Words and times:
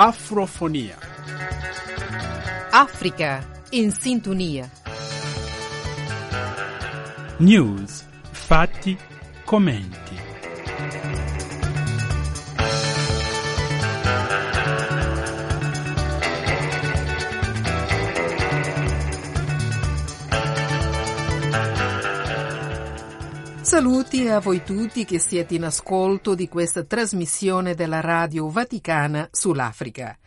Afrofonia. 0.00 0.96
África 2.70 3.44
em 3.72 3.90
sintonia. 3.90 4.70
News, 7.40 8.04
fatti, 8.32 8.96
commenti. 9.44 10.07
Saluti 23.78 24.26
a 24.26 24.40
voi 24.40 24.64
tutti 24.64 25.04
che 25.04 25.20
siete 25.20 25.54
in 25.54 25.62
ascolto 25.62 26.34
di 26.34 26.48
questa 26.48 26.82
trasmissione 26.82 27.76
della 27.76 28.00
Radio 28.00 28.48
Vaticana 28.48 29.28
sull'Africa. 29.30 30.18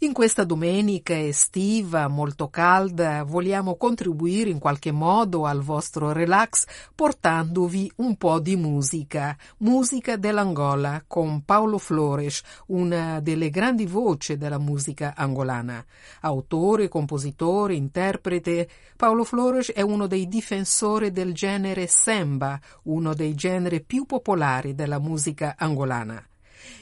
In 0.00 0.12
questa 0.12 0.44
domenica 0.44 1.18
estiva 1.18 2.06
molto 2.06 2.48
calda 2.50 3.24
vogliamo 3.24 3.74
contribuire 3.74 4.48
in 4.48 4.60
qualche 4.60 4.92
modo 4.92 5.44
al 5.44 5.60
vostro 5.60 6.12
relax 6.12 6.66
portandovi 6.94 7.90
un 7.96 8.16
po' 8.16 8.38
di 8.38 8.54
musica, 8.54 9.36
musica 9.58 10.16
dell'Angola 10.16 11.02
con 11.04 11.42
Paolo 11.44 11.78
Flores, 11.78 12.42
una 12.66 13.18
delle 13.18 13.50
grandi 13.50 13.86
voci 13.86 14.36
della 14.36 14.60
musica 14.60 15.14
angolana. 15.16 15.84
Autore, 16.20 16.86
compositore, 16.86 17.74
interprete, 17.74 18.68
Paolo 18.96 19.24
Flores 19.24 19.72
è 19.72 19.80
uno 19.80 20.06
dei 20.06 20.28
difensori 20.28 21.10
del 21.10 21.34
genere 21.34 21.88
samba, 21.88 22.56
uno 22.84 23.14
dei 23.14 23.34
generi 23.34 23.82
più 23.82 24.06
popolari 24.06 24.76
della 24.76 25.00
musica 25.00 25.56
angolana. 25.58 26.24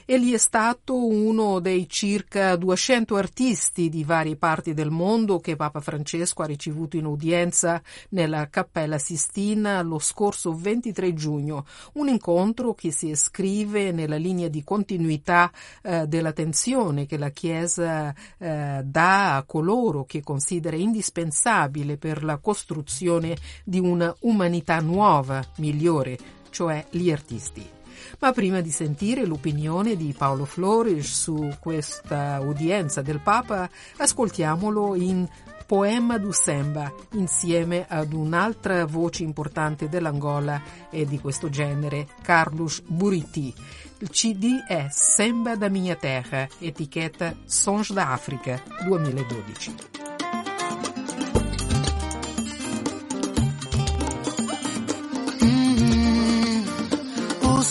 Egli 0.04 0.32
è 0.32 0.38
stato 0.38 1.04
uno 1.04 1.58
dei 1.58 1.88
circa 1.88 2.54
200 2.54 3.16
artisti 3.16 3.88
di 3.88 4.04
varie 4.04 4.36
parti 4.36 4.72
del 4.72 4.90
mondo 4.90 5.40
che 5.40 5.56
Papa 5.56 5.80
Francesco 5.80 6.42
ha 6.42 6.46
ricevuto 6.46 6.96
in 6.96 7.06
udienza 7.06 7.82
nella 8.10 8.48
Cappella 8.48 8.98
Sistina 8.98 9.82
lo 9.82 9.98
scorso 9.98 10.54
23 10.54 11.12
giugno, 11.14 11.66
un 11.94 12.08
incontro 12.08 12.74
che 12.74 12.92
si 12.92 13.08
iscrive 13.08 13.90
nella 13.90 14.16
linea 14.16 14.48
di 14.48 14.62
continuità 14.62 15.50
eh, 15.82 16.06
dell'attenzione 16.06 17.06
che 17.06 17.18
la 17.18 17.30
Chiesa 17.30 18.14
eh, 18.38 18.82
dà 18.84 19.36
a 19.36 19.42
coloro 19.42 20.04
che 20.04 20.22
considera 20.22 20.76
indispensabile 20.76 21.96
per 21.96 22.22
la 22.22 22.36
costruzione 22.38 23.36
di 23.64 23.80
una 23.80 24.14
umanità 24.20 24.80
nuova, 24.80 25.44
migliore, 25.56 26.16
cioè 26.50 26.86
gli 26.90 27.10
artisti. 27.10 27.75
Ma 28.18 28.32
prima 28.32 28.60
di 28.60 28.70
sentire 28.70 29.24
l'opinione 29.24 29.96
di 29.96 30.14
Paolo 30.16 30.44
Flores 30.44 31.06
su 31.06 31.54
questa 31.60 32.40
udienza 32.40 33.02
del 33.02 33.20
Papa, 33.20 33.68
ascoltiamolo 33.96 34.94
in 34.94 35.28
Poema 35.66 36.16
du 36.18 36.30
Semba, 36.30 36.92
insieme 37.12 37.86
ad 37.88 38.12
un'altra 38.12 38.84
voce 38.86 39.24
importante 39.24 39.88
dell'Angola 39.88 40.62
e 40.90 41.04
di 41.06 41.18
questo 41.18 41.48
genere, 41.48 42.06
Carlos 42.22 42.82
Buriti. 42.86 43.52
Il 43.98 44.10
CD 44.10 44.62
è 44.64 44.86
Semba 44.90 45.56
da 45.56 45.68
Minha 45.68 45.96
Terra, 45.96 46.46
etichetta 46.60 47.34
Sons 47.44 47.92
da 47.92 48.12
África 48.12 48.62
2012. 48.84 50.05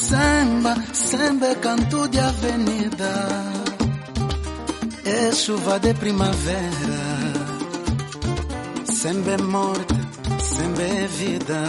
Samba, 0.10 0.76
samba 0.94 1.48
é 1.48 1.56
canto 1.56 2.08
de 2.08 2.20
avenida, 2.20 3.14
é 5.04 5.32
chuva 5.32 5.80
de 5.80 5.94
primavera, 5.96 7.04
samba 8.86 9.32
é 9.32 9.38
morte, 9.38 9.96
samba 10.40 10.82
é 10.84 11.08
vida. 11.08 11.62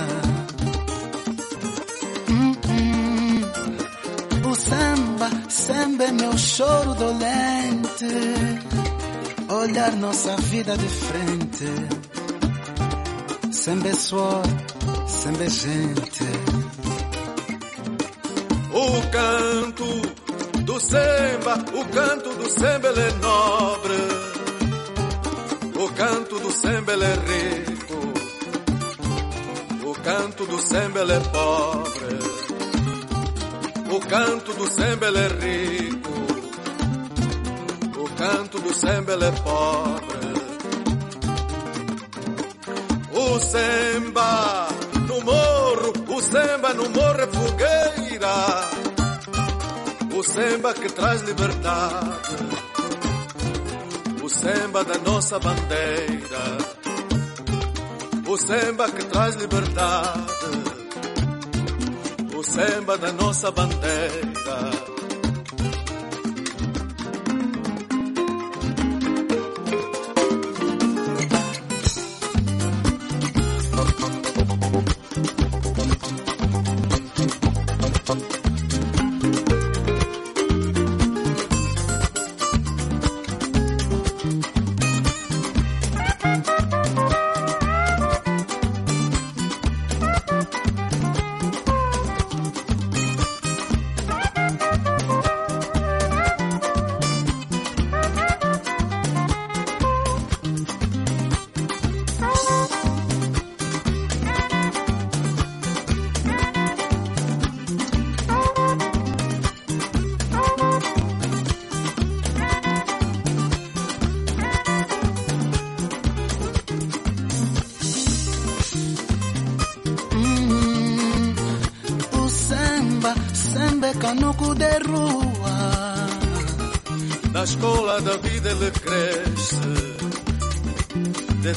Hum, 2.29 2.53
hum. 2.69 4.51
O 4.51 4.55
samba, 4.55 5.31
samba 5.49 6.05
é 6.05 6.13
meu 6.13 6.37
choro 6.37 6.95
dolente, 6.95 8.15
olhar 9.49 9.93
nossa 9.97 10.37
vida 10.37 10.77
de 10.77 10.89
frente, 10.89 11.69
samba 13.51 13.89
é 13.89 13.95
suor, 13.95 14.43
samba 15.07 15.45
é 15.45 15.49
gente. 15.49 16.66
O 18.89 19.03
canto 19.11 19.89
do 20.63 20.81
samba, 20.81 21.55
o 21.75 21.85
canto 21.87 22.31
do 22.35 22.49
samba 22.49 22.89
ele 22.89 23.01
é 23.01 23.13
nobre. 23.15 23.97
O 25.75 25.89
canto 25.93 26.39
do 26.39 26.53
samba 26.53 26.93
ele 26.93 27.05
é 27.05 27.15
rico. 27.31 27.99
O 29.91 29.95
canto 29.95 30.47
do 30.47 30.59
samba 30.61 31.01
ele 31.01 31.13
é 31.15 31.21
pobre. 31.21 32.19
O 33.91 34.01
canto 34.01 34.53
do 34.55 34.67
samba 34.69 35.07
ele 35.09 35.19
é 35.19 35.29
rico. 35.29 36.11
O 37.99 38.09
canto 38.17 38.61
do 38.61 38.73
samba 38.73 39.13
ele 39.15 39.25
é 39.25 39.33
pobre. 39.33 40.27
O 43.13 43.41
samba 43.41 44.69
no 45.09 45.21
morro, 45.23 45.93
o 46.09 46.23
samba 46.23 46.73
no 46.75 46.89
morro 46.91 47.21
é 47.21 47.27
fogueira. 47.27 48.06
O 50.17 50.23
samba 50.23 50.75
que 50.75 50.89
traz 50.89 51.23
liberdade. 51.23 52.37
O 54.23 54.29
samba 54.29 54.85
da 54.85 54.99
nossa 54.99 55.39
bandeira. 55.39 56.59
O 58.29 58.37
samba 58.37 58.91
que 58.91 59.05
traz 59.05 59.37
liberdade. 59.37 60.33
O 62.37 62.43
samba 62.43 62.99
da 62.99 63.13
nossa 63.13 63.51
bandeira. 63.51 64.86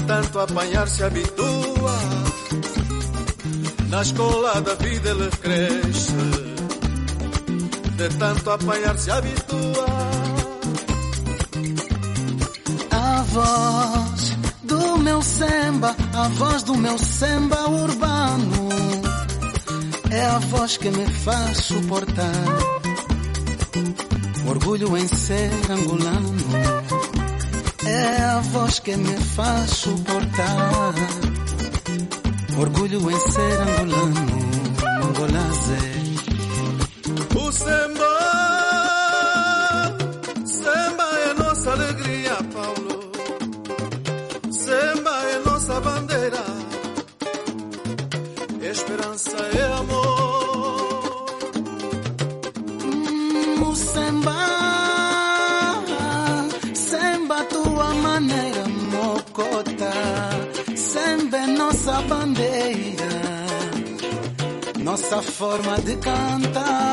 Tanto 0.10 0.40
apanhar 0.40 0.88
se 0.88 1.04
habitua. 1.04 1.96
Na 3.90 4.02
escola 4.02 4.60
da 4.60 4.74
vida 4.74 5.12
ele 5.12 5.30
cresce, 5.30 6.14
de 7.96 8.10
tanto 8.18 8.50
apanhar 8.50 8.98
se 8.98 9.12
habitua. 9.12 9.86
A 12.90 13.22
voz 13.22 14.38
do 14.64 14.98
meu 14.98 15.22
samba, 15.22 15.96
a 16.16 16.28
voz 16.30 16.64
do 16.64 16.76
meu 16.76 16.98
samba 16.98 17.70
urbano 17.70 18.70
é 20.10 20.26
a 20.26 20.40
voz 20.40 20.78
que 20.78 20.90
me 20.90 21.06
faz 21.06 21.58
suportar. 21.66 22.46
Orgulho 24.48 24.98
em 24.98 25.08
ser 25.08 25.52
angolano. 25.70 26.89
É 27.92 28.22
a 28.24 28.40
voz 28.40 28.80
que 28.80 28.96
me 28.96 29.18
faz 29.18 29.72
suportar. 29.72 30.94
Orgulho 32.56 33.10
em 33.10 33.20
ser 33.32 33.62
angolano. 33.62 34.40
Angolazé. 35.08 35.80
O 37.36 37.52
samba, 37.52 38.19
bandeira, 62.10 63.14
nossa 64.84 65.22
forma 65.22 65.78
de 65.78 65.96
cantar. 65.98 66.89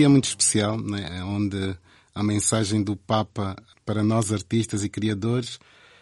Dia 0.00 0.08
muito 0.08 0.24
especial, 0.24 0.80
né, 0.80 1.22
onde 1.24 1.76
a 2.14 2.22
mensagem 2.22 2.82
do 2.82 2.96
Papa 2.96 3.54
para 3.84 4.02
nós 4.02 4.32
artistas 4.32 4.82
e 4.82 4.88
criadores 4.88 5.58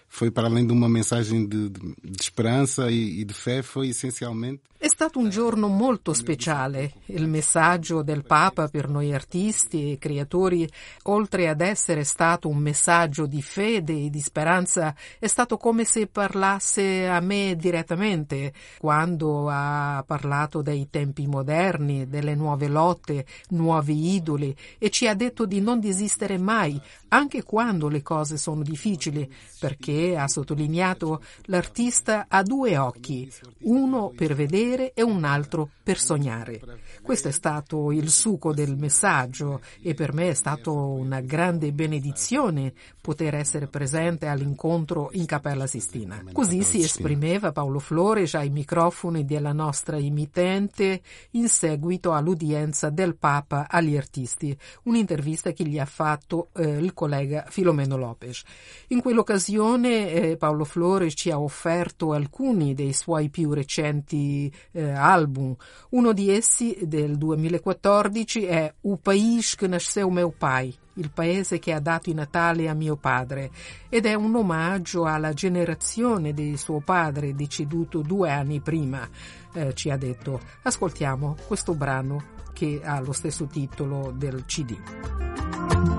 foi 0.08 0.30
para 0.30 0.48
além 0.48 0.66
de 0.66 0.72
uma 0.72 0.88
mensagem 0.88 1.46
de 1.46 1.70
esperança 2.18 2.90
e, 2.90 3.20
e 3.20 3.24
de 3.24 3.34
fé, 3.34 3.62
foi 3.62 3.88
essencialmente 3.88 4.62
È 4.80 4.86
stato 4.86 5.18
un 5.18 5.28
giorno 5.28 5.66
molto 5.66 6.12
speciale. 6.12 6.92
Il 7.06 7.26
messaggio 7.26 8.02
del 8.02 8.24
Papa 8.24 8.68
per 8.68 8.88
noi 8.88 9.12
artisti 9.12 9.90
e 9.90 9.98
creatori, 9.98 10.70
oltre 11.06 11.48
ad 11.48 11.62
essere 11.62 12.04
stato 12.04 12.48
un 12.48 12.58
messaggio 12.58 13.26
di 13.26 13.42
fede 13.42 14.04
e 14.04 14.08
di 14.08 14.20
speranza, 14.20 14.94
è 15.18 15.26
stato 15.26 15.56
come 15.56 15.82
se 15.82 16.06
parlasse 16.06 17.08
a 17.08 17.18
me 17.18 17.56
direttamente 17.58 18.52
quando 18.78 19.48
ha 19.48 20.04
parlato 20.06 20.62
dei 20.62 20.86
tempi 20.88 21.26
moderni, 21.26 22.08
delle 22.08 22.36
nuove 22.36 22.68
lotte, 22.68 23.26
nuovi 23.48 24.14
idoli 24.14 24.54
e 24.78 24.90
ci 24.90 25.08
ha 25.08 25.14
detto 25.14 25.44
di 25.44 25.60
non 25.60 25.80
desistere 25.80 26.38
mai, 26.38 26.80
anche 27.08 27.42
quando 27.42 27.88
le 27.88 28.02
cose 28.02 28.36
sono 28.36 28.62
difficili, 28.62 29.28
perché, 29.58 29.97
ha 30.16 30.28
sottolineato, 30.28 31.22
l'artista 31.44 32.26
ha 32.28 32.42
due 32.42 32.76
occhi, 32.76 33.30
uno 33.62 34.12
per 34.14 34.34
vedere 34.34 34.92
e 34.94 35.02
un 35.02 35.24
altro 35.24 35.70
per 35.82 35.98
sognare. 35.98 36.60
Questo 37.02 37.28
è 37.28 37.32
stato 37.32 37.92
il 37.92 38.10
succo 38.10 38.52
del 38.52 38.76
messaggio 38.76 39.60
e 39.80 39.94
per 39.94 40.12
me 40.12 40.28
è 40.30 40.34
stato 40.34 40.74
una 40.74 41.20
grande 41.20 41.72
benedizione 41.72 42.72
poter 43.00 43.34
essere 43.34 43.66
presente 43.66 44.26
all'incontro 44.26 45.08
in 45.12 45.24
Cappella 45.24 45.66
Sistina. 45.66 46.22
Così 46.32 46.62
si 46.62 46.82
esprimeva 46.82 47.52
Paolo 47.52 47.78
Flores 47.78 48.34
ai 48.34 48.50
microfoni 48.50 49.24
della 49.24 49.52
nostra 49.52 49.96
emittente 49.96 51.00
in 51.32 51.48
seguito 51.48 52.12
all'udienza 52.12 52.90
del 52.90 53.16
Papa 53.16 53.66
agli 53.68 53.96
artisti, 53.96 54.56
un'intervista 54.82 55.52
che 55.52 55.64
gli 55.64 55.78
ha 55.78 55.86
fatto 55.86 56.48
eh, 56.54 56.68
il 56.68 56.92
collega 56.92 57.46
Filomeno 57.48 57.96
Lopez. 57.96 58.42
In 58.88 59.00
quell'occasione 59.00 59.87
eh, 59.88 60.36
Paolo 60.36 60.64
Flores 60.64 61.14
ci 61.16 61.30
ha 61.30 61.40
offerto 61.40 62.12
alcuni 62.12 62.74
dei 62.74 62.92
suoi 62.92 63.28
più 63.28 63.52
recenti 63.52 64.52
eh, 64.72 64.90
album. 64.90 65.54
Uno 65.90 66.12
di 66.12 66.30
essi, 66.30 66.78
del 66.82 67.16
2014, 67.16 68.44
è 68.44 68.74
O 68.82 68.96
País 68.96 69.54
que 69.54 69.68
nasceu 69.68 70.08
meu 70.10 70.30
pai, 70.30 70.74
il 70.94 71.10
paese 71.10 71.58
che 71.58 71.72
ha 71.72 71.80
dato 71.80 72.10
i 72.10 72.14
Natale 72.14 72.68
a 72.68 72.74
mio 72.74 72.96
padre, 72.96 73.50
ed 73.88 74.06
è 74.06 74.14
un 74.14 74.34
omaggio 74.34 75.04
alla 75.04 75.32
generazione 75.32 76.32
di 76.32 76.56
suo 76.56 76.80
padre 76.80 77.34
deceduto 77.34 78.02
due 78.02 78.30
anni 78.30 78.60
prima, 78.60 79.08
eh, 79.52 79.74
ci 79.74 79.90
ha 79.90 79.96
detto. 79.96 80.40
Ascoltiamo 80.62 81.36
questo 81.46 81.74
brano 81.74 82.36
che 82.52 82.80
ha 82.82 83.00
lo 83.00 83.12
stesso 83.12 83.46
titolo 83.46 84.12
del 84.14 84.44
CD. 84.46 85.97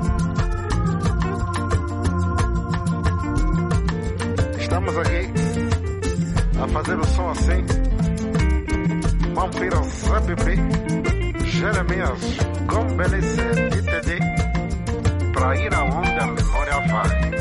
Estamos 4.89 5.07
aqui 5.07 5.29
a 6.59 6.67
fazer 6.67 6.99
o 6.99 7.05
som 7.05 7.29
assim. 7.29 7.63
Vampiro 9.35 9.83
Zapipi, 9.83 10.55
Jeremias, 11.45 12.19
Gombelice, 12.65 13.41
ITD, 13.77 14.19
para 15.31 15.57
ir 15.57 15.73
aonde 15.75 16.19
a 16.19 16.25
memória 16.25 16.87
vai. 16.87 17.31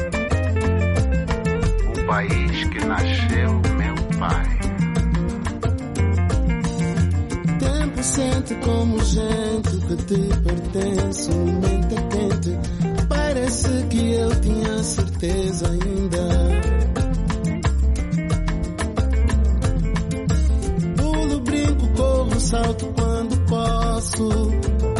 O 1.86 2.06
país 2.06 2.64
que 2.64 2.84
nasceu 2.84 3.62
meu 3.78 3.94
pai. 4.18 4.58
Tempo 7.60 8.02
sente 8.02 8.54
como 8.56 9.02
gente 9.04 9.76
que 9.86 9.96
te 10.04 10.36
pertence. 10.42 11.30
O 11.30 11.34
momento 11.34 11.94
quente. 12.10 12.58
Parece 13.08 13.86
que 13.88 14.12
eu 14.16 14.40
tinha 14.42 14.82
certeza 14.82 15.66
ainda. 15.70 16.87
Salto 22.48 22.86
quando 22.94 23.36
posso. 23.46 24.28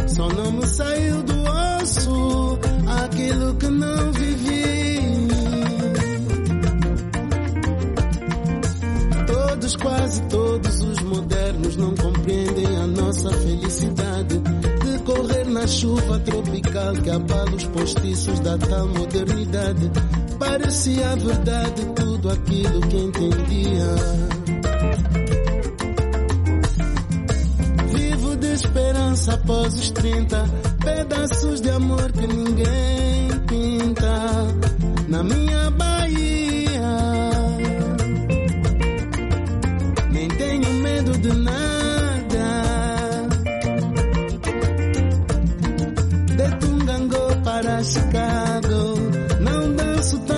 Só 0.08 0.28
não 0.28 0.52
me 0.52 0.66
saiu 0.66 1.22
do 1.22 1.34
osso 1.82 2.58
aquilo 3.04 3.54
que 3.54 3.68
não 3.68 4.12
vivi. 4.12 5.28
Todos, 9.26 9.76
quase 9.76 10.22
todos 10.22 10.80
os 10.82 10.98
modernos 11.00 11.76
não 11.76 11.94
compreendem 11.94 12.76
a 12.76 12.86
nossa 12.86 13.30
felicidade 13.30 14.38
de 14.38 14.98
correr 15.04 15.46
na 15.46 15.66
chuva 15.66 16.18
tropical 16.20 16.92
que 16.94 17.10
abala 17.10 17.54
os 17.54 17.64
postiços 17.64 18.40
da 18.40 18.58
tal 18.58 18.88
modernidade. 18.88 19.90
Parecia 20.38 21.16
verdade 21.16 21.86
tudo 21.96 22.30
aquilo 22.30 22.80
que 22.80 22.96
entendia. 22.96 24.37
Após 29.28 29.74
os 29.74 29.90
30 29.90 30.44
pedaços 30.84 31.60
de 31.60 31.70
amor 31.70 32.10
que 32.12 32.26
ninguém 32.26 33.28
pinta 33.46 34.22
na 35.08 35.22
minha 35.22 35.70
Bahia. 35.70 36.90
Nem 40.10 40.28
tenho 40.28 40.72
medo 40.74 41.18
de 41.18 41.32
nada. 41.34 41.58
De 46.36 46.56
Tungango 46.60 47.42
para 47.44 47.82
Chicago. 47.82 48.98
Não 49.40 49.72
danço 49.76 50.18
tango, 50.20 50.37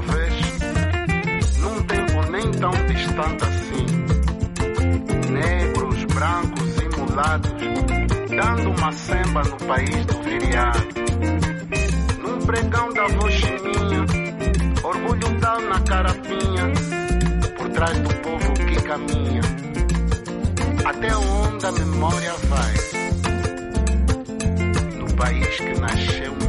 vez, 0.00 0.32
num 1.60 1.82
tempo 1.82 2.30
nem 2.30 2.50
tão 2.52 2.70
distante 2.86 3.44
assim, 3.44 3.86
negros, 5.30 6.04
brancos 6.04 6.76
e 6.78 6.88
mulatos, 6.96 7.52
dando 8.28 8.70
uma 8.70 8.92
semba 8.92 9.42
no 9.42 9.56
país 9.66 10.06
do 10.06 10.22
viriato. 10.22 10.88
Num 12.22 12.38
pregão 12.46 12.92
da 12.92 13.06
voz 13.08 13.34
chininha, 13.34 14.06
orgulho 14.82 15.40
tal 15.40 15.60
na 15.62 15.80
carapinha, 15.80 16.72
atrás 17.64 17.98
do 17.98 18.14
povo 18.16 18.52
que 18.54 18.82
caminha. 18.82 19.42
Até 20.84 21.16
onde 21.16 21.66
a 21.66 21.72
memória 21.72 22.34
vai? 22.48 22.74
No 24.96 25.14
país 25.14 25.56
que 25.56 25.80
nasceu 25.80 26.47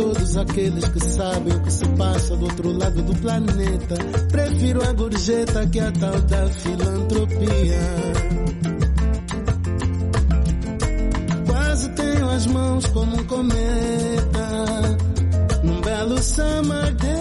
todos 0.00 0.36
aqueles 0.38 0.88
que 0.88 1.04
sabem 1.04 1.54
o 1.54 1.60
que 1.60 1.72
se 1.72 1.86
passa 1.90 2.34
do 2.34 2.44
outro 2.44 2.72
lado 2.72 3.02
do 3.02 3.14
planeta. 3.16 3.94
Prefiro 4.30 4.82
a 4.82 4.92
gorjeta 4.94 5.66
que 5.66 5.78
a 5.78 5.92
tal 5.92 6.20
da 6.22 6.46
filantropia. 6.48 7.80
Quase 11.46 11.88
tenho 11.90 12.30
as 12.30 12.46
mãos 12.46 12.86
como 12.86 13.14
um 13.14 13.24
cometa. 13.24 14.48
Num 15.62 15.80
belo 15.82 16.22
summer 16.22 16.94
day. 16.94 17.19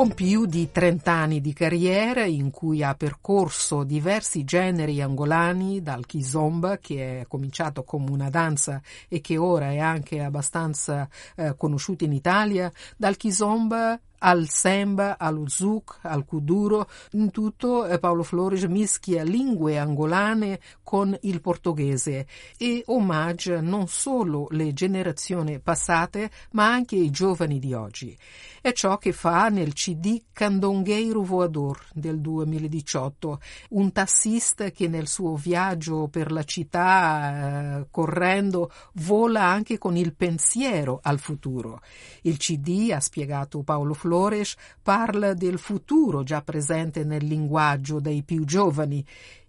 Con 0.00 0.14
più 0.14 0.46
di 0.46 0.70
30 0.72 1.12
anni 1.12 1.40
di 1.42 1.52
carriera 1.52 2.24
in 2.24 2.50
cui 2.50 2.82
ha 2.82 2.94
percorso 2.94 3.84
diversi 3.84 4.44
generi 4.44 5.02
angolani, 5.02 5.82
dal 5.82 6.06
kizomba 6.06 6.78
che 6.78 7.20
è 7.20 7.26
cominciato 7.26 7.84
come 7.84 8.10
una 8.10 8.30
danza 8.30 8.80
e 9.08 9.20
che 9.20 9.36
ora 9.36 9.72
è 9.72 9.78
anche 9.78 10.22
abbastanza 10.22 11.06
eh, 11.36 11.54
conosciuto 11.54 12.04
in 12.04 12.14
Italia, 12.14 12.72
dal 12.96 13.18
kizomba 13.18 14.00
al 14.20 14.48
samba, 14.48 15.18
allo 15.18 15.48
zouk, 15.48 15.98
al 16.02 16.24
kuduro, 16.24 16.88
in 17.12 17.30
tutto 17.30 17.86
eh, 17.86 17.98
Paolo 17.98 18.22
Flores 18.22 18.64
mischia 18.64 19.22
lingue 19.22 19.78
angolane 19.78 20.60
con 20.82 21.16
il 21.22 21.40
portoghese 21.40 22.26
e 22.56 22.82
omaggia 22.86 23.60
non 23.60 23.86
solo 23.86 24.46
le 24.50 24.72
generazioni 24.72 25.58
passate 25.60 26.30
ma 26.52 26.70
anche 26.70 26.96
i 26.96 27.10
giovani 27.10 27.58
di 27.58 27.72
oggi. 27.72 28.16
È 28.62 28.72
ciò 28.72 28.98
che 28.98 29.12
fa 29.12 29.48
nel 29.48 29.72
CD 29.72 30.22
Candongueiro 30.34 31.22
Voador 31.22 31.82
del 31.94 32.20
2018, 32.20 33.40
un 33.70 33.90
tassista 33.90 34.70
che 34.70 34.86
nel 34.86 35.08
suo 35.08 35.34
viaggio 35.34 36.08
per 36.08 36.30
la 36.30 36.44
città 36.44 37.78
eh, 37.78 37.86
correndo 37.90 38.70
vola 38.96 39.44
anche 39.44 39.78
con 39.78 39.96
il 39.96 40.14
pensiero 40.14 41.00
al 41.02 41.18
futuro. 41.20 41.80
Il 42.20 42.36
CD, 42.36 42.90
ha 42.92 43.00
spiegato 43.00 43.62
Paolo 43.62 43.94
Flores, 43.94 44.54
parla 44.82 45.32
del 45.32 45.58
futuro 45.58 46.22
già 46.22 46.42
presente 46.42 47.02
nel 47.02 47.24
linguaggio 47.24 47.98
dei 47.98 48.22
più 48.22 48.44
giovani 48.44 49.02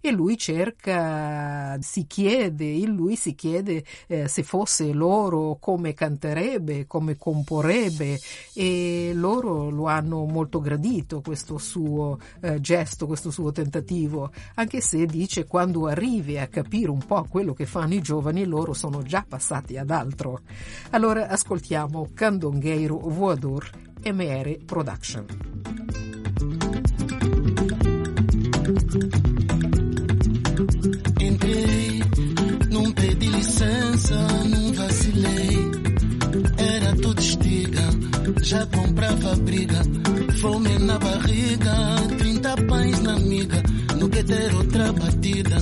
e 0.04 0.10
lui 0.10 0.36
cerca, 0.36 1.78
si 1.80 2.08
chiede, 2.08 2.64
in 2.64 2.92
lui 2.92 3.14
si 3.14 3.36
chiede 3.36 3.84
eh, 4.08 4.26
se 4.26 4.42
fosse 4.42 4.92
loro 4.92 5.58
come 5.60 5.94
canterebbe, 5.94 6.88
come 6.88 7.16
comporrebbe 7.16 8.18
e 8.52 9.12
loro 9.14 9.70
lo 9.70 9.86
hanno 9.86 10.24
molto 10.24 10.60
gradito 10.60 11.20
questo 11.20 11.56
suo 11.56 12.18
eh, 12.40 12.60
gesto, 12.60 13.06
questo 13.06 13.30
suo 13.30 13.52
tentativo, 13.52 14.32
anche 14.56 14.80
se 14.80 15.06
dice 15.06 15.46
quando 15.46 15.86
arrivi 15.86 16.36
a 16.36 16.48
capire 16.48 16.90
un 16.90 17.06
po' 17.06 17.24
quello 17.28 17.52
che 17.52 17.66
fanno 17.66 17.94
i 17.94 18.02
giovani 18.02 18.44
loro 18.44 18.72
sono 18.72 19.02
già 19.04 19.24
passati 19.26 19.76
ad 19.76 19.90
altro. 19.90 20.40
Allora 20.90 21.28
ascoltiamo 21.28 22.10
Candongueiro 22.12 22.98
Voador 22.98 23.70
MR 24.02 24.58
Production. 24.64 25.26
Entrei, 31.22 32.02
não 32.70 32.90
pedi 32.92 33.28
licença, 33.28 34.14
não 34.48 34.72
vacilei. 34.72 35.70
Era 36.58 36.96
tudo 36.96 37.20
estiga, 37.20 37.82
já 38.42 38.66
comprava 38.66 39.36
briga. 39.36 39.82
Fome 40.40 40.78
na 40.80 40.98
barriga, 40.98 41.72
30 42.18 42.56
pães 42.68 43.00
na 43.02 43.18
miga. 43.20 43.62
No 43.98 44.08
que 44.08 44.24
ter 44.24 44.54
outra 44.54 44.92
batida. 44.92 45.56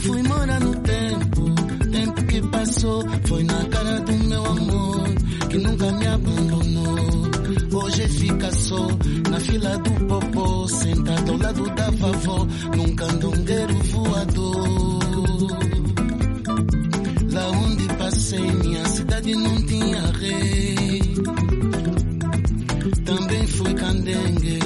Fui 0.00 0.22
morar 0.24 0.60
no 0.60 0.74
tempo, 0.74 1.54
tempo 1.92 2.24
que 2.24 2.42
passou. 2.48 3.04
Foi 3.26 3.44
na 3.44 3.64
cara 3.66 4.00
do 4.00 4.12
meu 4.12 4.44
amor, 4.44 5.04
que 5.48 5.58
nunca 5.58 5.92
me 5.92 6.06
abandonou. 6.08 7.26
Hoje 7.72 8.08
fica 8.08 8.50
só 8.50 8.88
na 9.30 9.38
fila 9.38 9.78
do 9.78 9.90
popô, 10.06 10.66
sentado 10.68 11.32
ao 11.32 11.38
lado 11.38 11.70
da 11.70 11.90
vovó, 11.90 12.46
num 12.76 12.96
candongueiro 12.96 13.74
voador. 13.84 14.95
Lá 17.32 17.50
onde 17.50 17.88
passei, 17.98 18.40
minha 18.40 18.84
cidade 18.86 19.34
não 19.34 19.66
tinha 19.66 20.00
rei. 20.12 21.00
Também 23.04 23.46
fui 23.46 23.74
candengue, 23.74 24.58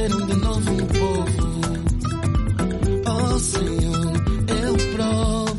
Bateram 0.00 0.26
de 0.26 0.36
novo 0.36 0.70
no 0.72 0.86
povo. 0.86 1.60
Oh 3.06 3.38
Senhor, 3.38 4.12
eu 4.64 4.74
provo. 4.96 5.54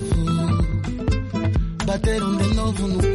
Bateram 1.86 2.38
de 2.38 2.56
novo 2.56 2.88
no 2.88 3.11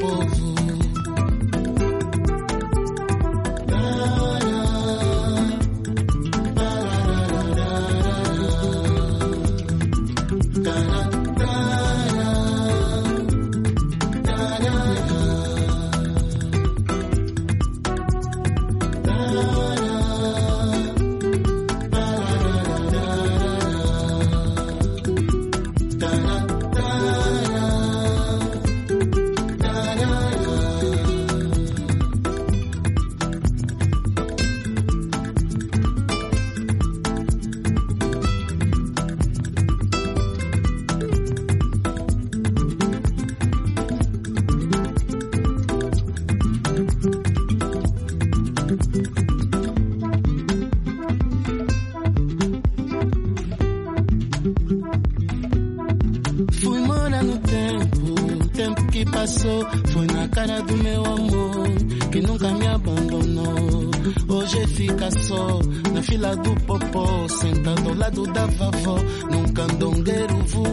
fila 66.26 66.36
do 66.36 66.54
popó, 66.62 67.28
sentado 67.28 67.88
ao 67.88 67.94
lado 67.94 68.26
da 68.32 68.46
vovó, 68.46 68.98
num 69.30 69.52
candongueiro 69.52 70.36
voador. 70.46 70.65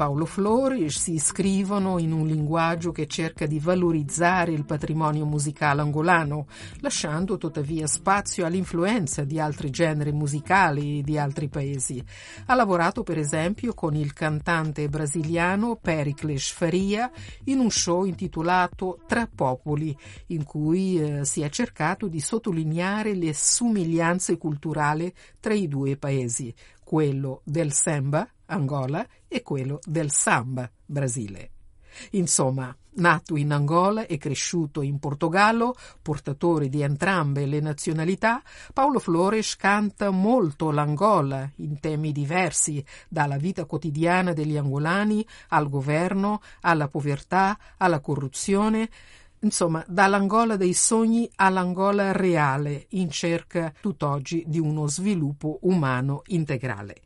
Paolo 0.00 0.24
Flores 0.24 0.98
si 0.98 1.18
scrivono 1.18 1.98
in 1.98 2.12
un 2.12 2.26
linguaggio 2.26 2.90
che 2.90 3.06
cerca 3.06 3.44
di 3.44 3.58
valorizzare 3.58 4.50
il 4.50 4.64
patrimonio 4.64 5.26
musicale 5.26 5.82
angolano, 5.82 6.46
lasciando 6.78 7.36
tuttavia 7.36 7.86
spazio 7.86 8.46
all'influenza 8.46 9.24
di 9.24 9.38
altri 9.38 9.68
generi 9.68 10.10
musicali 10.10 11.02
di 11.02 11.18
altri 11.18 11.48
paesi. 11.48 12.02
Ha 12.46 12.54
lavorato 12.54 13.02
per 13.02 13.18
esempio 13.18 13.74
con 13.74 13.94
il 13.94 14.14
cantante 14.14 14.88
brasiliano 14.88 15.76
Pericles 15.76 16.50
Faria 16.50 17.10
in 17.44 17.58
un 17.58 17.70
show 17.70 18.04
intitolato 18.04 19.00
Tra 19.06 19.28
Popoli, 19.28 19.94
in 20.28 20.44
cui 20.44 20.98
eh, 20.98 21.26
si 21.26 21.42
è 21.42 21.50
cercato 21.50 22.08
di 22.08 22.20
sottolineare 22.20 23.12
le 23.12 23.34
somiglianze 23.34 24.38
culturali 24.38 25.12
tra 25.38 25.52
i 25.52 25.68
due 25.68 25.98
paesi, 25.98 26.54
quello 26.82 27.42
del 27.44 27.74
samba 27.74 28.26
Angola 28.46 29.06
e 29.32 29.42
quello 29.42 29.78
del 29.84 30.10
samba, 30.10 30.68
Brasile. 30.84 31.50
Insomma, 32.10 32.74
nato 32.94 33.36
in 33.36 33.52
Angola 33.52 34.06
e 34.06 34.18
cresciuto 34.18 34.82
in 34.82 34.98
Portogallo, 34.98 35.76
portatore 36.02 36.68
di 36.68 36.82
entrambe 36.82 37.46
le 37.46 37.60
nazionalità, 37.60 38.42
Paolo 38.72 38.98
Flores 38.98 39.56
canta 39.56 40.10
molto 40.10 40.72
l'Angola 40.72 41.48
in 41.56 41.78
temi 41.78 42.10
diversi, 42.10 42.84
dalla 43.08 43.36
vita 43.36 43.64
quotidiana 43.66 44.32
degli 44.32 44.56
angolani 44.56 45.24
al 45.48 45.68
governo, 45.68 46.42
alla 46.62 46.88
povertà, 46.88 47.56
alla 47.76 48.00
corruzione, 48.00 48.88
Insomma, 49.42 49.82
dall'Angola 49.88 50.56
dei 50.56 50.74
sogni 50.74 51.26
all'Angola 51.36 52.12
reale, 52.12 52.84
in 52.90 53.08
cerca 53.08 53.72
tutt'oggi 53.80 54.44
di 54.46 54.58
uno 54.58 54.86
sviluppo 54.86 55.60
umano 55.62 56.20
integrale 56.26 57.00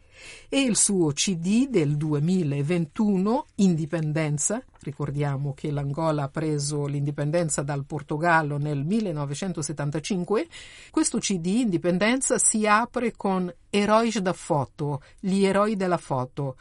e 0.48 0.60
il 0.60 0.76
suo 0.76 1.12
CD 1.12 1.68
del 1.68 1.96
2021, 1.96 3.46
Indipendenza, 3.56 4.62
ricordiamo 4.80 5.54
che 5.54 5.70
l'Angola 5.70 6.24
ha 6.24 6.28
preso 6.28 6.86
l'indipendenza 6.86 7.62
dal 7.62 7.84
Portogallo 7.84 8.56
nel 8.56 8.84
1975, 8.84 10.46
questo 10.90 11.18
CD, 11.18 11.46
Indipendenza, 11.46 12.38
si 12.38 12.66
apre 12.66 13.12
con 13.16 13.52
Erois 13.70 14.18
da 14.18 14.32
foto, 14.32 15.02
gli 15.20 15.44
eroi 15.44 15.76
della 15.76 15.98
foto, 15.98 16.56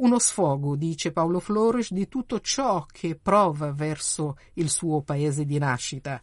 uno 0.00 0.18
sfogo, 0.18 0.76
dice 0.76 1.12
Paolo 1.12 1.40
Flores, 1.40 1.92
di 1.92 2.08
tutto 2.08 2.40
ciò 2.40 2.86
che 2.90 3.18
prova 3.20 3.72
verso 3.72 4.38
il 4.54 4.70
suo 4.70 5.02
paese 5.02 5.44
di 5.44 5.58
nascita. 5.58 6.22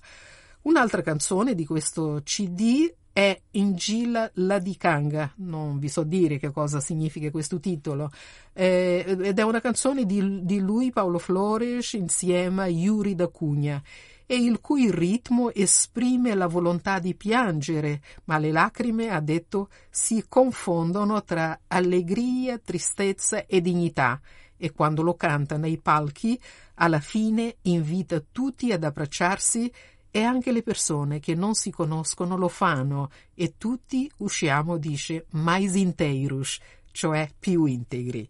Un'altra 0.64 1.02
canzone 1.02 1.54
di 1.54 1.66
questo 1.66 2.22
CD 2.24 2.92
è 3.18 3.42
Ingila 3.54 4.30
Ladikanga, 4.36 5.34
non 5.38 5.80
vi 5.80 5.90
so 5.90 6.04
dire 6.04 6.38
che 6.38 6.52
cosa 6.52 6.80
significa 6.80 7.32
questo 7.32 7.60
titolo, 7.60 8.12
eh, 8.54 9.04
ed 9.08 9.40
è 9.40 9.42
una 9.42 9.60
canzone 9.60 10.06
di, 10.06 10.46
di, 10.46 10.60
lui, 10.60 10.92
Paolo 10.92 11.18
Flores, 11.18 11.94
insieme 11.94 12.62
a 12.62 12.68
Yuri 12.68 13.16
da 13.16 13.28
Cugna, 13.28 13.82
e 14.24 14.36
il 14.36 14.62
cui 14.62 14.92
ritmo 14.92 15.52
esprime 15.52 16.36
la 16.36 16.46
volontà 16.46 17.00
di 17.00 17.16
piangere, 17.16 18.04
ma 18.26 18.38
le 18.38 18.52
lacrime, 18.52 19.10
ha 19.10 19.20
detto, 19.20 19.70
si 19.90 20.26
confondono 20.30 21.24
tra 21.24 21.62
allegria, 21.66 22.60
tristezza 22.60 23.48
e 23.48 23.62
dignità, 23.62 24.22
e 24.56 24.72
quando 24.74 25.02
lo 25.02 25.16
canta 25.16 25.58
nei 25.58 25.80
palchi, 25.80 26.40
alla 26.76 27.00
fine 27.00 27.56
invita 27.64 28.24
tutti 28.32 28.72
ad 28.72 28.84
abbracciarsi 28.84 29.72
e 30.18 30.24
anche 30.24 30.52
le 30.52 30.64
persone 30.64 31.20
che 31.20 31.36
non 31.36 31.54
si 31.54 31.70
conoscono 31.70 32.38
lo 32.38 32.48
fanno 32.48 33.12
e 33.36 33.54
tutti 33.56 34.12
usciamo, 34.18 34.78
dice, 34.78 35.28
mais 35.34 35.76
inteiros, 35.76 36.58
cioè 36.92 37.30
più 37.38 37.66
integri. 37.66 38.28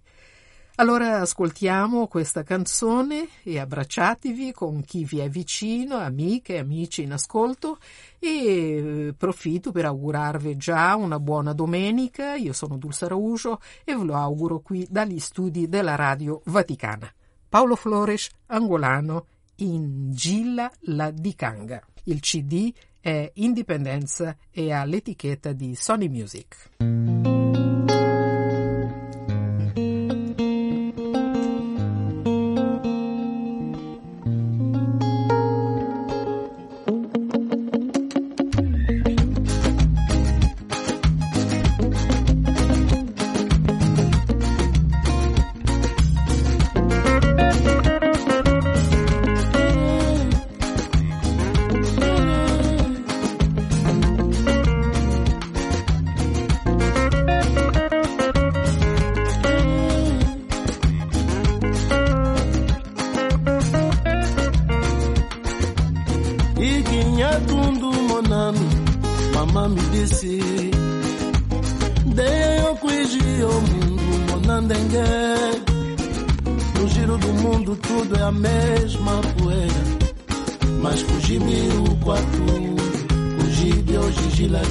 Allora 0.75 1.21
ascoltiamo 1.21 2.07
questa 2.07 2.43
canzone 2.43 3.29
e 3.41 3.57
abbracciatevi 3.59 4.51
con 4.51 4.83
chi 4.83 5.05
vi 5.05 5.19
è 5.19 5.29
vicino, 5.29 5.95
amiche 5.95 6.55
e 6.55 6.59
amici 6.59 7.03
in 7.03 7.13
ascolto 7.13 7.77
e 8.19 9.13
profitto 9.17 9.71
per 9.71 9.85
augurarvi 9.85 10.57
già 10.57 10.93
una 10.97 11.21
buona 11.21 11.53
domenica. 11.53 12.35
Io 12.35 12.51
sono 12.51 12.75
Dulce 12.75 13.07
Raugio 13.07 13.61
e 13.85 13.95
ve 13.95 14.03
lo 14.03 14.15
auguro 14.15 14.59
qui 14.59 14.85
dagli 14.89 15.19
studi 15.19 15.69
della 15.69 15.95
Radio 15.95 16.41
Vaticana. 16.47 17.09
Paolo 17.47 17.77
Flores, 17.77 18.29
angolano 18.47 19.25
in 19.57 20.11
Gilla 20.11 20.71
la 20.81 21.11
Dicanga. 21.11 21.83
Il 22.03 22.19
CD 22.19 22.73
è 22.99 23.31
Indipendenza 23.35 24.35
e 24.51 24.71
ha 24.71 24.83
l'etichetta 24.83 25.53
di 25.53 25.75
Sony 25.75 26.07
Music. 26.07 27.36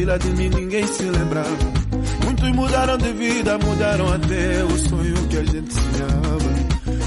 vila 0.00 0.18
de 0.18 0.28
mim 0.30 0.48
ninguém 0.48 0.86
se 0.86 1.02
lembrava. 1.04 1.56
Muitos 2.24 2.50
mudaram 2.52 2.96
de 2.98 3.12
vida, 3.12 3.58
mudaram 3.58 4.12
até 4.12 4.64
o 4.64 4.78
sonho 4.78 5.28
que 5.28 5.36
a 5.36 5.44
gente 5.44 5.74
sonhava. 5.74 6.50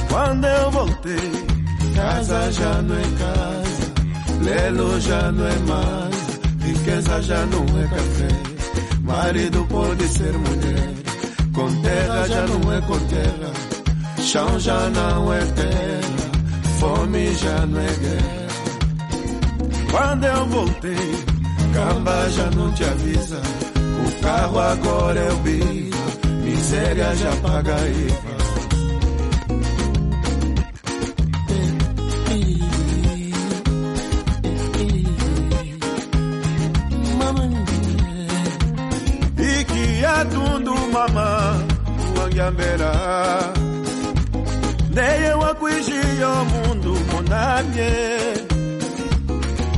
Quando 0.10 0.46
eu 0.46 0.72
voltei, 0.72 1.54
Casa 1.96 2.52
já 2.52 2.82
não 2.82 2.96
é 2.96 3.04
casa, 3.20 3.94
lelo 4.44 5.00
já 5.00 5.32
não 5.32 5.48
é 5.48 5.60
mais, 5.60 6.66
riqueza 6.66 7.22
já 7.22 7.46
não 7.46 7.64
é 7.80 7.88
café. 7.88 8.28
Marido 9.02 9.66
pode 9.70 10.08
ser 10.08 10.34
mulher, 10.34 10.90
com 11.54 11.82
terra 11.82 12.28
já 12.28 12.48
não 12.48 12.74
é 12.74 12.82
com 12.82 13.00
terra, 13.00 13.52
chão 14.24 14.60
já 14.60 14.90
não 14.90 15.34
é 15.34 15.40
terra, 15.40 16.32
fome 16.80 17.36
já 17.36 17.66
não 17.66 17.80
é 17.80 17.94
guerra. 18.04 18.48
quando 19.92 20.24
eu 20.24 20.46
voltei, 20.48 21.24
Camba 21.74 22.30
já 22.30 22.50
não 22.52 22.72
te 22.74 22.84
avisa, 22.84 23.42
o 24.06 24.22
carro 24.22 24.60
agora 24.60 25.20
é 25.20 25.32
o 25.32 25.36
bico, 25.38 25.98
miséria 26.44 27.16
já 27.16 27.36
paga 27.38 27.76
IVA. 27.88 28.33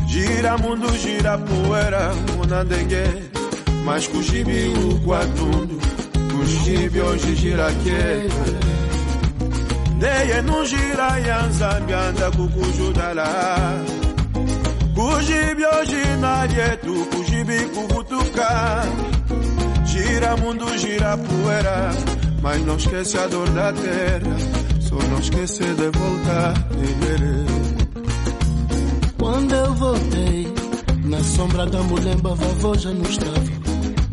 Gira 0.08 0.58
mundo, 0.58 0.88
gira 0.98 1.38
poeira, 1.38 2.12
monandengue. 2.38 3.06
Mas 3.84 4.08
cujibi 4.08 4.67
o 4.69 4.98
guatundu, 5.06 5.78
cujibi 6.32 7.00
hoje 7.02 7.36
gira 7.36 7.67
que. 7.84 8.30
Neye 10.00 10.41
não 10.41 10.65
gira 10.65 11.17
yanzambi 11.19 11.93
anda 11.93 12.32
kukujudala. 12.32 13.30
Kujibi 14.95 15.65
hoje 15.65 16.17
na 16.19 16.43
yetu, 16.45 16.93
kujibi 17.12 17.60
kuvutuka. 17.74 18.84
Gira 19.86 20.38
mundo, 20.38 20.65
gira 20.78 21.17
poeira, 21.17 21.91
mas 22.41 22.65
não 22.65 22.76
esquece 22.78 23.17
a 23.17 23.28
dor 23.28 23.50
da 23.50 23.71
terra. 23.74 24.36
Só 24.82 24.95
não 24.95 25.19
esquece 25.19 25.63
de 25.63 25.89
voltar. 25.98 26.54
Quando 29.26 29.56
eu 29.56 29.74
voltei, 29.74 30.54
na 31.06 31.24
sombra 31.24 31.66
da 31.66 31.82
mulemba, 31.82 32.36
vovô 32.36 32.78
já 32.78 32.92
não 32.92 33.10
estava. 33.10 33.42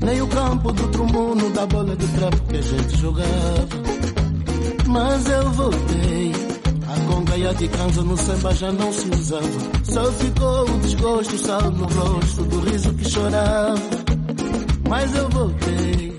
Nem 0.00 0.22
o 0.22 0.26
campo 0.26 0.72
do 0.72 0.88
trumuno 0.88 1.50
da 1.50 1.66
bola 1.66 1.94
de 1.94 2.06
trapo 2.06 2.40
que 2.48 2.56
a 2.56 2.62
gente 2.62 2.96
jogava. 2.96 3.68
Mas 4.86 5.28
eu 5.28 5.50
voltei, 5.50 6.32
a 6.88 7.12
conga 7.12 7.36
e 7.36 7.46
a 7.46 7.52
de 7.52 7.68
canza 7.68 8.02
no 8.02 8.16
samba 8.16 8.54
já 8.54 8.72
não 8.72 8.90
se 8.90 9.10
usava. 9.10 9.60
Só 9.84 10.12
ficou 10.12 10.70
o 10.70 10.78
desgosto, 10.78 11.36
sal 11.36 11.70
no 11.70 11.84
rosto 11.84 12.44
do 12.44 12.60
riso 12.70 12.94
que 12.94 13.10
chorava. 13.10 13.82
Mas 14.88 15.14
eu 15.14 15.28
voltei, 15.28 16.18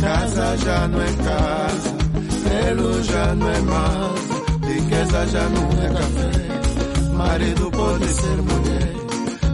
casa 0.00 0.56
já 0.56 0.88
não 0.88 1.00
é 1.00 1.12
casa, 1.12 1.94
pelo 2.42 3.02
já 3.04 3.34
não 3.36 3.48
é 3.48 3.60
mais, 3.60 4.74
riqueza 4.74 5.26
já 5.28 5.48
não 5.48 5.84
é 5.84 5.88
café. 5.94 6.59
Marido 7.20 7.70
pode 7.70 8.08
ser 8.08 8.36
mulher, 8.50 8.92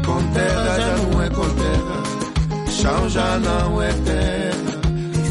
com 0.07 0.33
terra 0.33 0.79
já 0.79 0.97
não 0.99 1.23
é 1.23 1.31
com 1.31 1.49
terra, 1.51 2.71
chão 2.71 3.09
já 3.09 3.39
não 3.41 3.83
é 3.83 3.93
terra, 3.93 4.81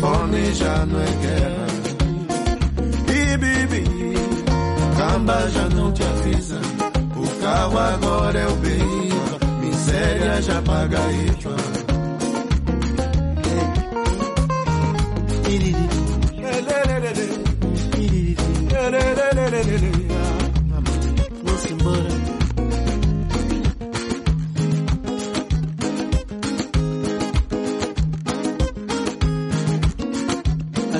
fome 0.01 0.53
já 0.53 0.85
não 0.85 0.99
é 0.99 1.11
guerra. 1.23 1.65
E 3.07 3.37
bibi, 3.37 3.83
Camba 4.97 5.49
já 5.49 5.69
não 5.69 5.93
te 5.93 6.03
avisa, 6.03 6.59
o 7.15 7.41
carro 7.41 7.79
agora 7.79 8.37
é 8.37 8.47
o 8.47 8.55
biva, 8.57 9.39
miséria 9.61 10.41
já 10.41 10.61
paga 10.61 10.99
IVA. 11.11 11.74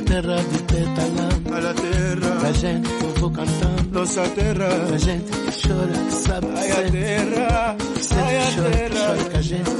Terra 0.06 0.36
de 0.36 0.64
Tetalã, 0.64 1.30
a 1.52 1.74
terra, 1.74 2.48
a 2.48 2.52
gente 2.52 2.90
que 2.90 3.04
eu 3.04 3.10
vou 3.16 3.32
cantando, 3.32 3.90
nossa 3.92 4.22
terra, 4.30 4.68
a 4.94 4.98
gente 4.98 5.32
que 5.32 5.68
chora, 5.68 5.94
que 5.94 6.14
sabe, 6.14 6.48
que 6.48 6.58
ai 6.58 6.72
a 6.72 6.92
terra, 6.92 7.76
sente, 8.02 8.22
ai 8.22 8.38
a 8.38 8.46
chora, 8.52 8.70
que 8.70 8.78
terra, 8.78 9.06
chora 9.08 9.24
com 9.30 9.38
a 9.38 9.42
gente. 9.42 9.72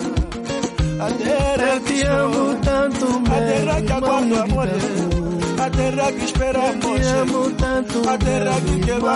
a 1.00 1.12
terra 1.12 1.76
Eu 1.76 1.82
que 1.82 1.94
te 1.94 2.06
amo 2.06 2.56
tanto, 2.64 3.06
a 3.06 3.40
terra 3.40 3.82
que 3.82 3.88
meu 3.88 3.96
aguarda 3.96 4.26
irmão 4.26 4.44
amor, 4.44 4.68
a 5.60 5.70
terra 5.70 6.12
que 6.12 6.26
espera 6.26 6.60
Eu 6.60 6.80
te 6.80 6.88
amor, 6.88 7.00
amo 7.22 7.52
tanto, 7.52 8.10
a 8.10 8.18
terra 8.18 8.62
que 8.62 8.72
meu 8.72 8.86
quebra. 8.86 9.16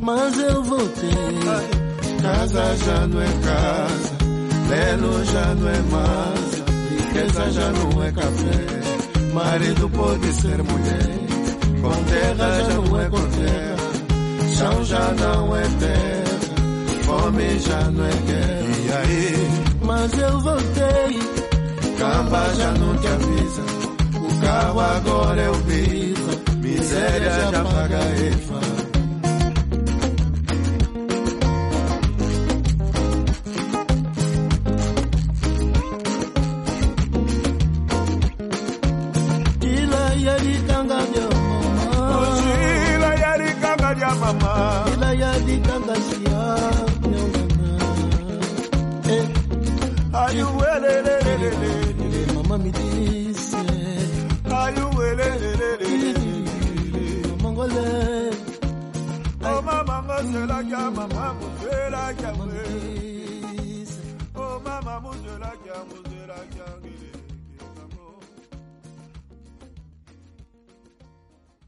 Mas 0.00 0.38
eu 0.38 0.62
voltei, 0.64 1.10
casa 2.20 2.76
já 2.84 3.06
não 3.06 3.22
é 3.22 3.32
casa, 3.44 4.12
belo 4.68 5.24
já 5.24 5.54
não 5.54 5.68
é 5.68 5.82
mais, 5.92 6.41
riqueza 7.12 7.50
já 7.52 7.70
não 7.72 8.02
é 8.02 8.12
café. 8.12 9.32
Marido 9.34 9.88
pode 9.90 10.32
ser 10.32 10.62
mulher, 10.62 11.10
com 11.80 12.04
terra 12.04 12.60
já 12.60 12.74
não 12.74 13.00
é 13.00 13.08
com 13.08 13.28
terra, 13.30 13.76
chão 14.56 14.84
já 14.84 15.12
não 15.12 15.56
é 15.56 15.62
terra, 15.62 17.02
fome 17.04 17.58
já 17.58 17.90
não 17.90 18.04
é 18.04 18.10
guerra. 18.10 18.62
E 18.82 18.92
aí, 18.92 19.48
Mas 19.84 20.18
eu 20.18 20.40
voltei, 20.40 21.18
Camba 21.98 22.54
já 22.54 22.70
não 22.72 22.96
te 22.96 23.06
avisa, 23.06 23.62
o 24.16 24.40
carro 24.40 24.80
agora 24.80 25.40
é 25.40 25.50
o 25.50 25.56